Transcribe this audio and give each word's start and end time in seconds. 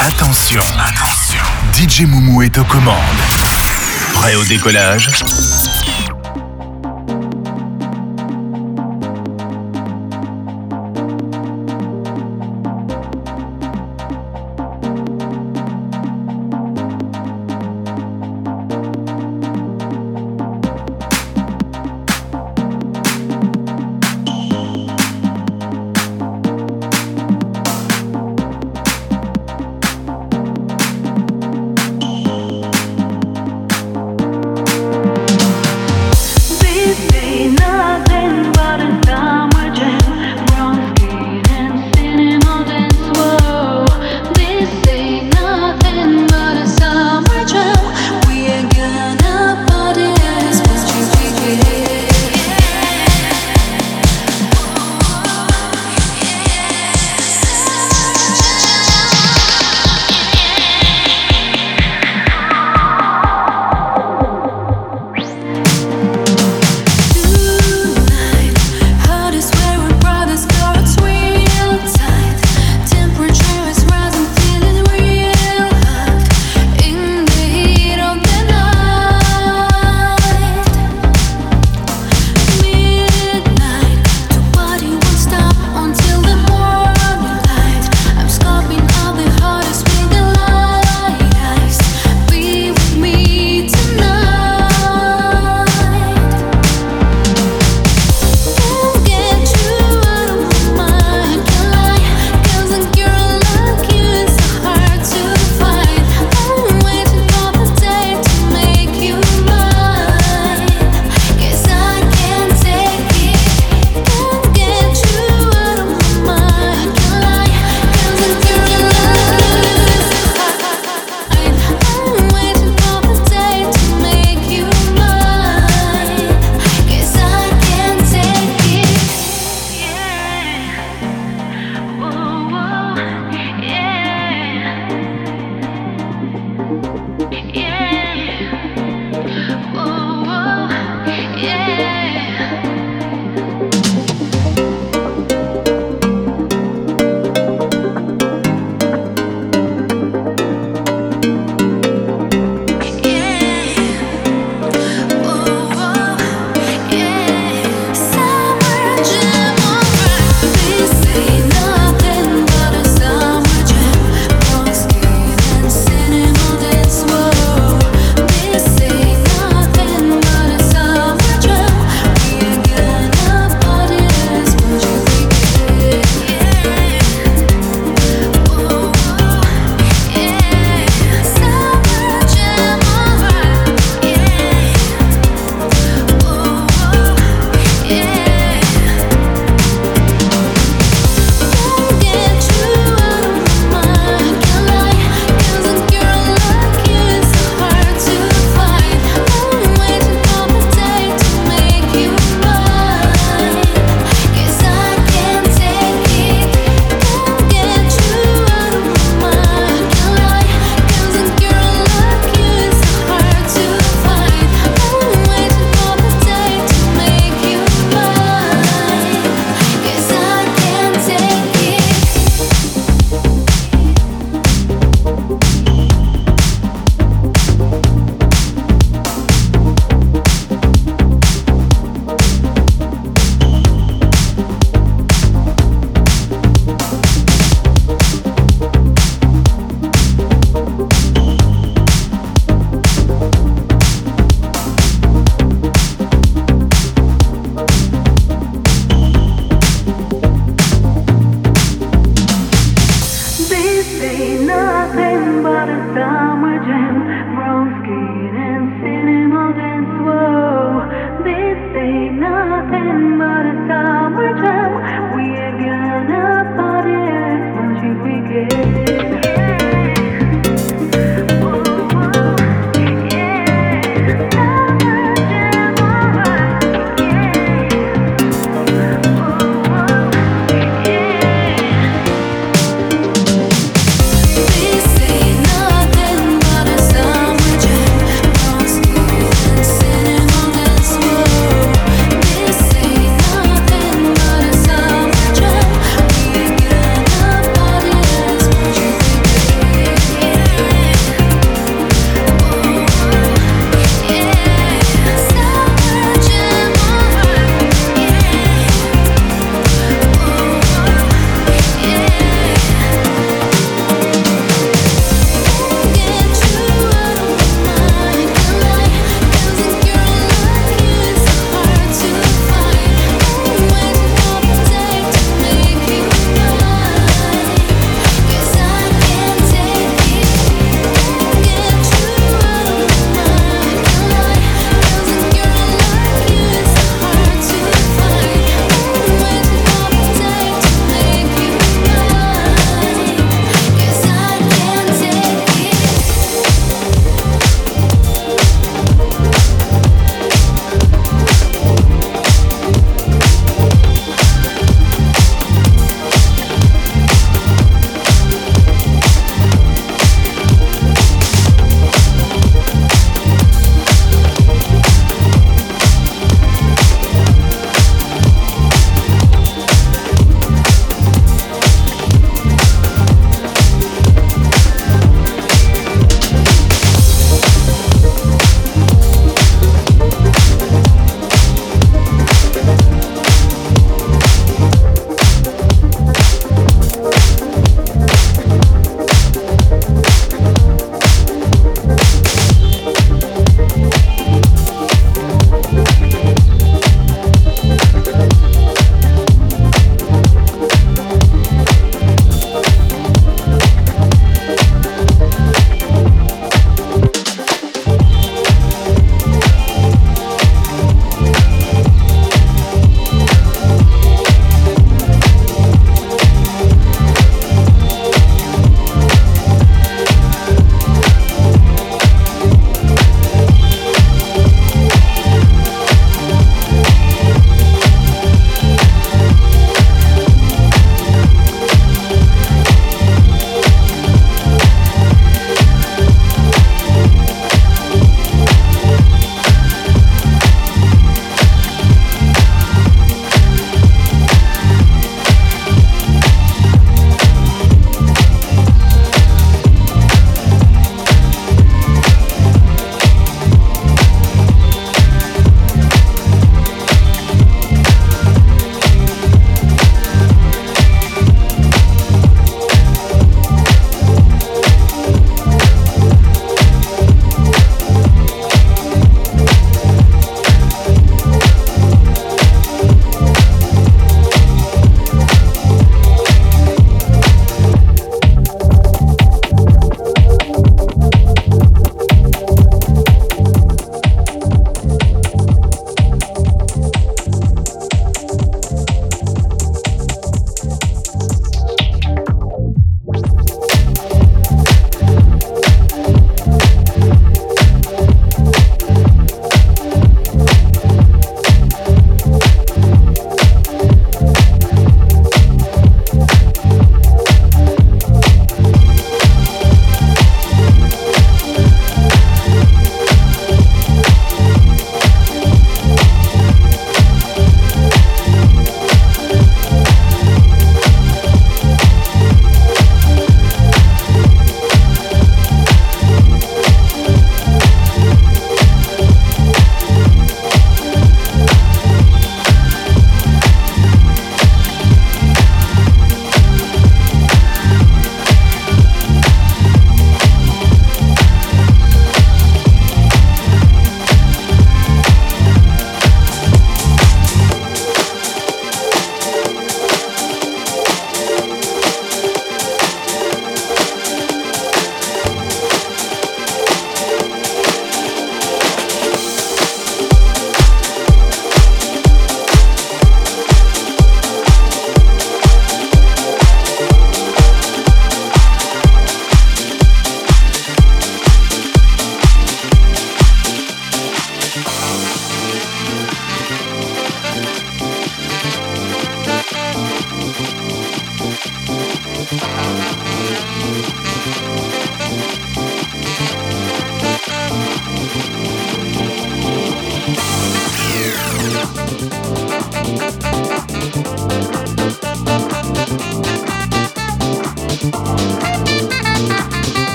Attention, 0.00 0.60
attention. 0.78 1.42
DJ 1.72 2.06
Moumou 2.06 2.42
est 2.42 2.56
aux 2.56 2.64
commandes. 2.64 2.94
Prêt 4.14 4.36
au 4.36 4.44
décollage? 4.44 5.10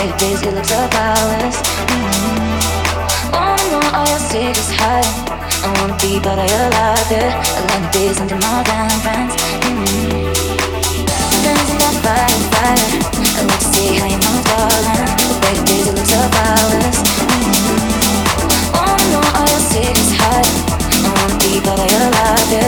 The 0.00 0.06
baby's 0.16 0.40
good 0.40 0.54
looks 0.54 0.72
are 0.72 0.88
flowers. 0.88 1.60
Mm-hmm. 1.60 3.36
Wanna 3.36 3.64
know 3.68 3.84
all 3.92 4.08
your 4.08 4.18
secrets. 4.32 4.72
I 4.80 5.04
wanna 5.76 5.92
be 6.00 6.16
part 6.18 6.40
of 6.40 6.48
your 6.48 6.68
life, 6.72 7.04
yeah. 7.12 7.36
I 7.36 7.60
like 7.68 7.92
to 7.92 7.98
be 7.98 8.08
something 8.08 8.40
more 8.40 8.64
than 8.64 8.88
friends. 9.04 9.36
Mm-hmm. 9.60 10.32
Dancing 11.44 11.80
that 11.84 11.96
fire, 12.00 12.32
fire. 12.48 12.80
I 13.28 13.44
like 13.44 13.60
to 13.60 13.68
see 13.76 14.00
how 14.00 14.08
you 14.08 14.16
move, 14.24 14.40
darling. 14.48 15.04
The 15.20 15.36
baby's 15.68 15.84
good 15.84 15.92
looks 15.92 16.16
are 16.16 16.32
flowers. 16.32 16.96
Mm-hmm. 17.20 18.72
Wanna 18.72 19.04
know 19.12 19.20
all 19.36 19.44
your 19.52 19.64
secrets. 19.68 20.16
I 20.16 21.12
wanna 21.12 21.36
be 21.44 21.60
part 21.60 21.76
of 21.76 21.92
your 21.92 22.08
life, 22.08 22.48
yeah. 22.48 22.59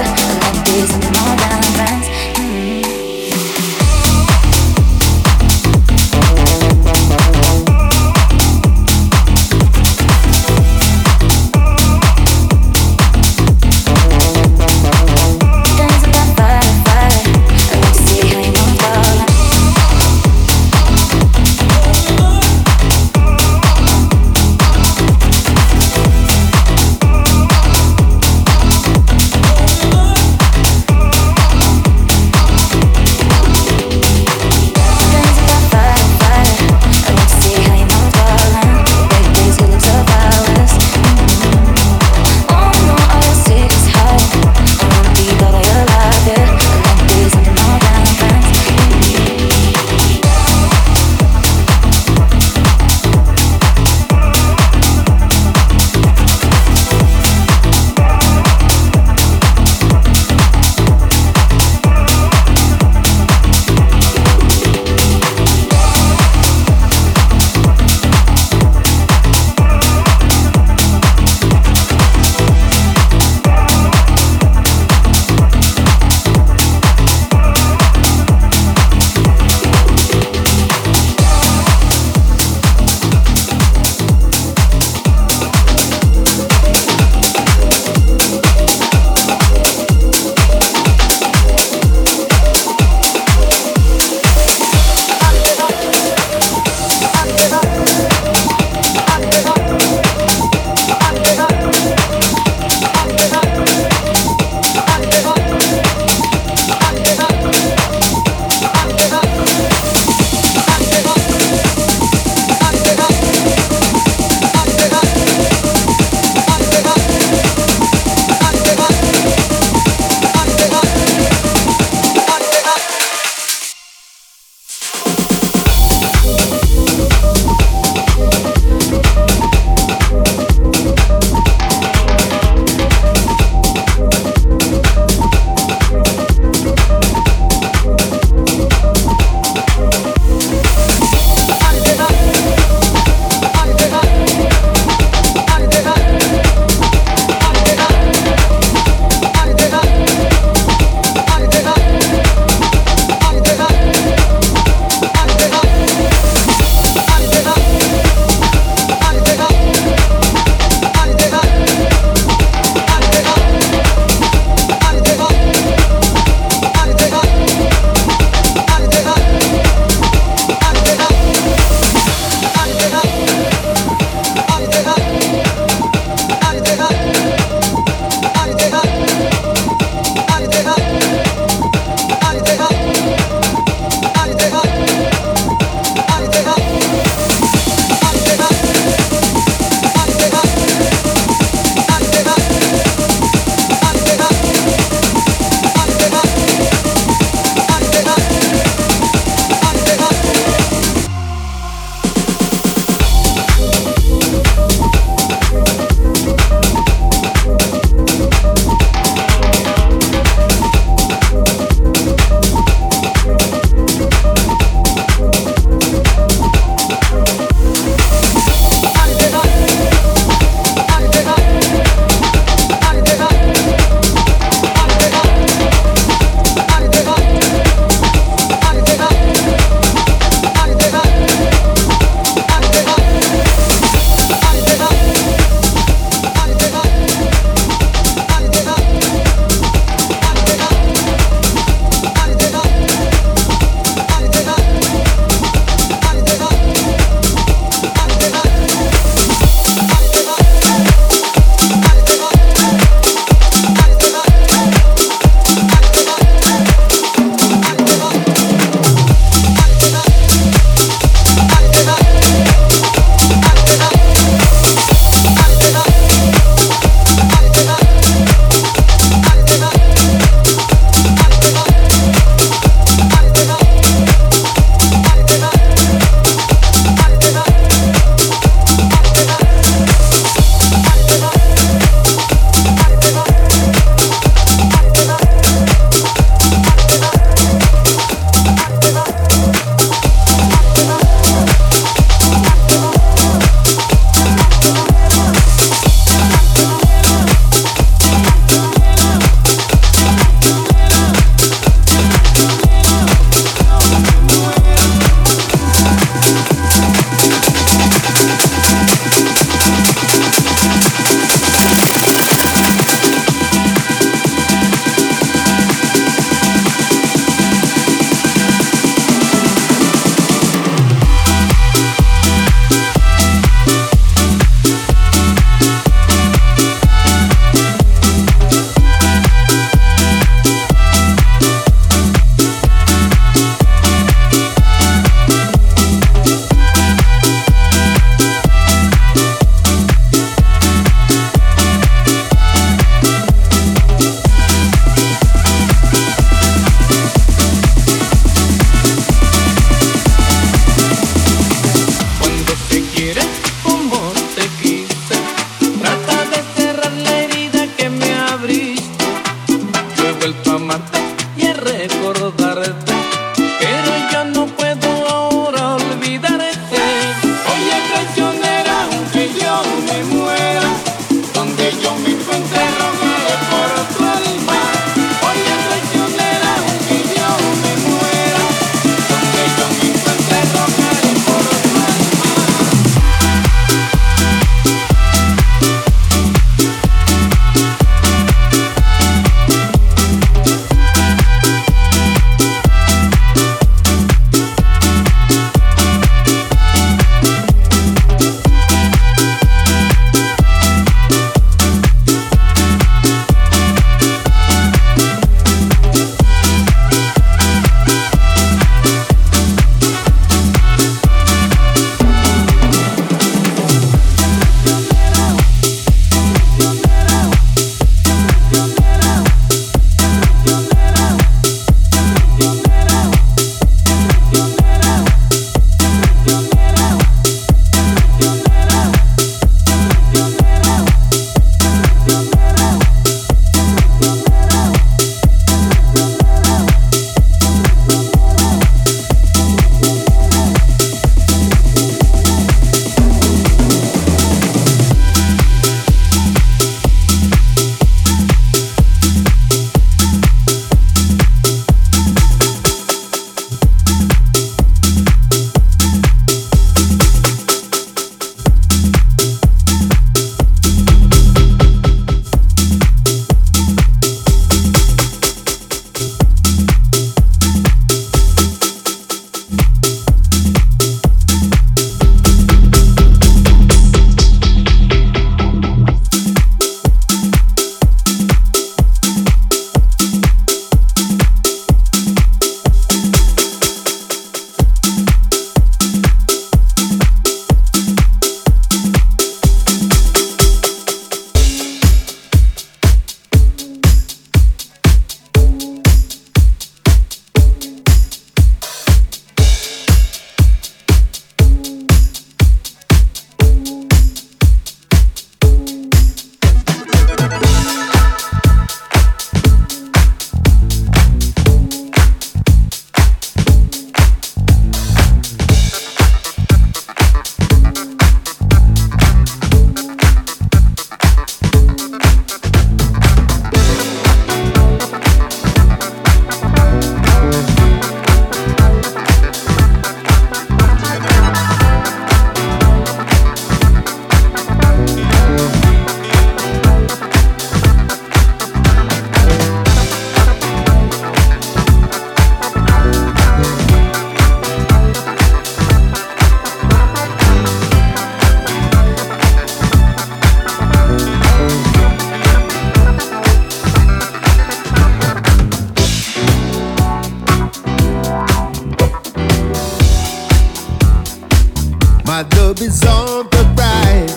is 562.63 562.85
on 562.85 563.29
the 563.31 563.43
rise. 563.59 564.17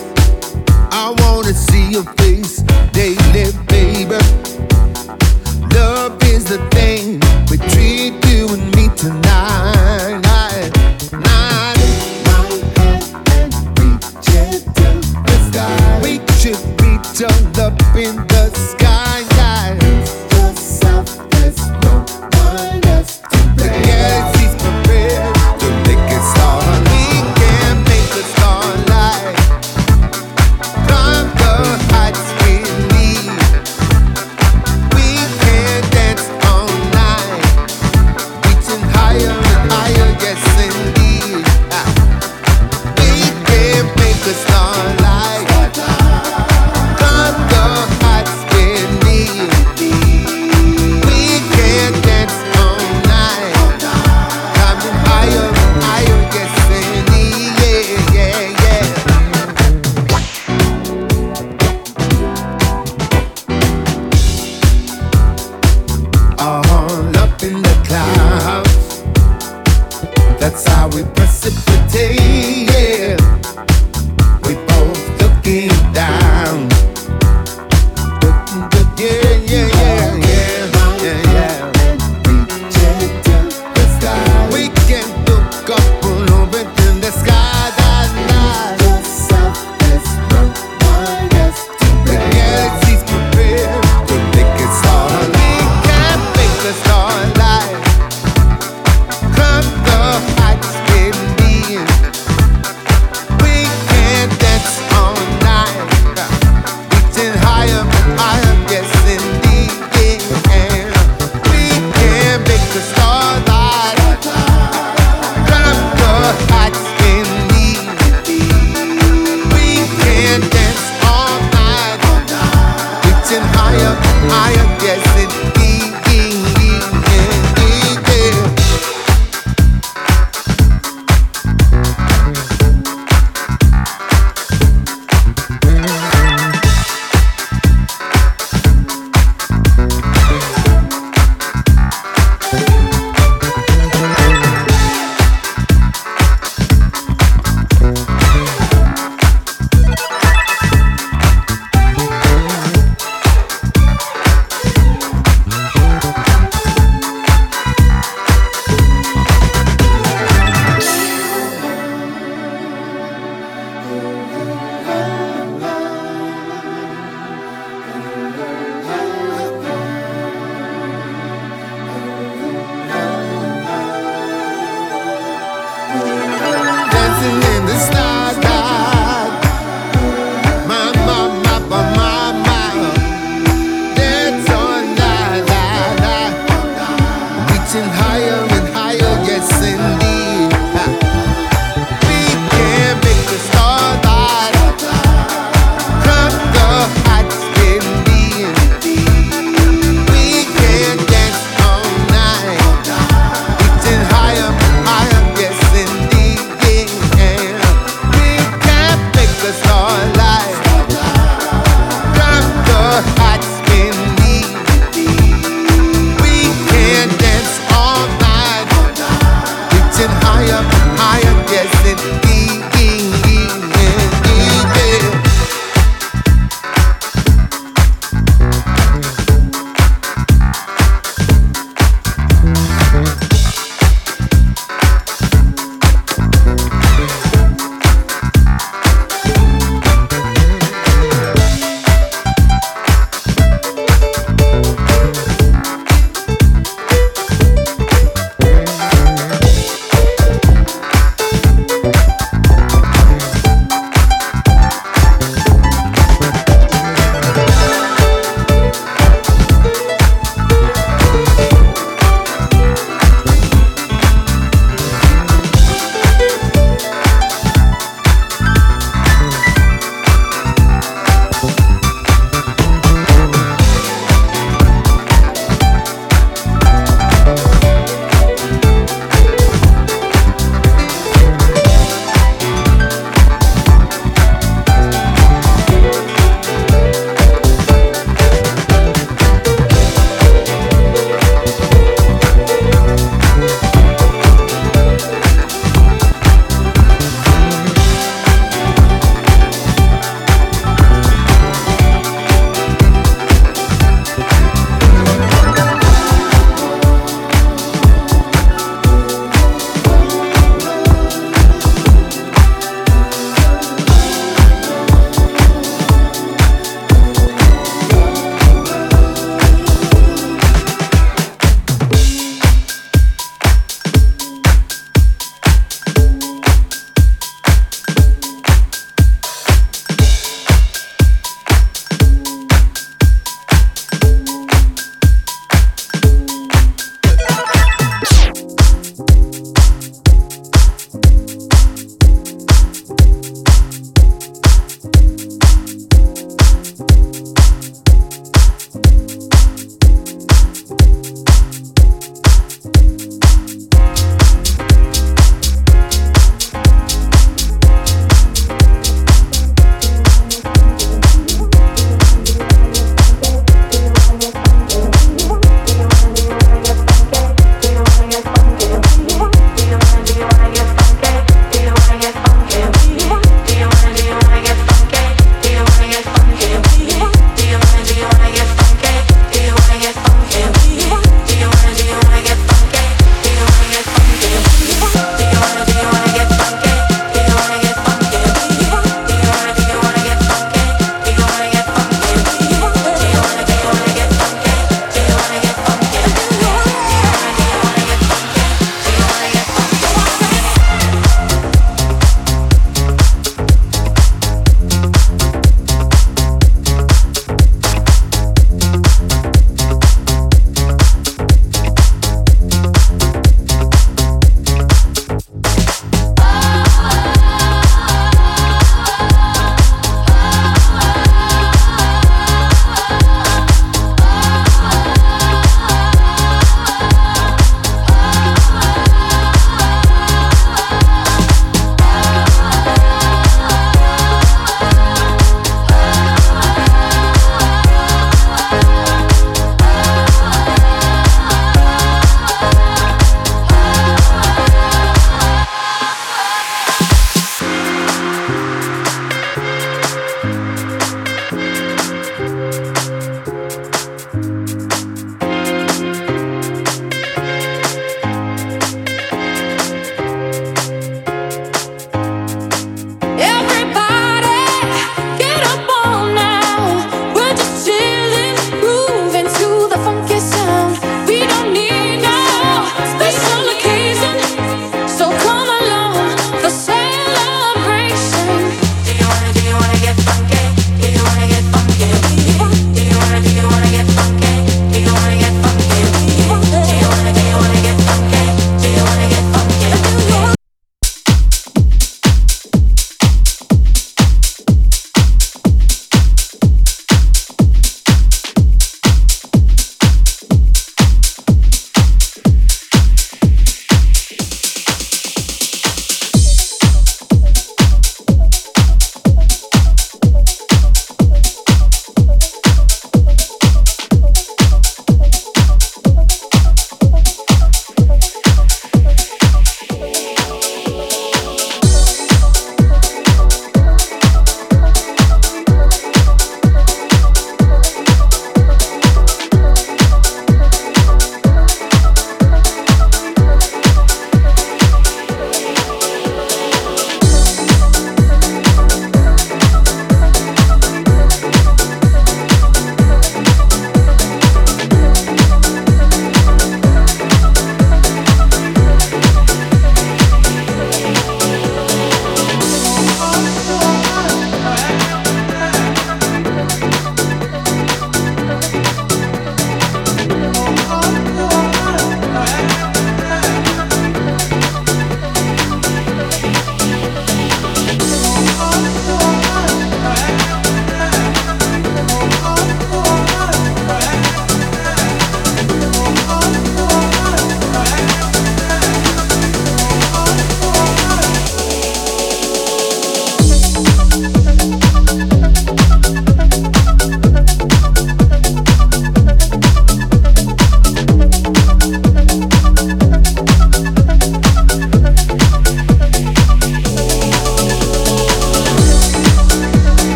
I 0.92 1.12
wanna 1.18 1.52
see 1.52 1.90
your 1.90 2.04
face 2.14 2.58
daily, 2.92 3.50
baby. 3.66 4.20
Love 5.74 6.22
is 6.22 6.44
the 6.44 6.58
thing 6.70 7.20
you 8.28 8.46
and 8.54 8.64
me 8.76 8.88
tonight. 8.94 10.05